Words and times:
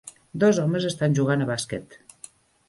Dos 0.43 0.61
homes 0.63 0.87
estan 0.91 1.17
jugant 1.19 1.45
a 1.45 1.47
bàsquet 1.51 1.95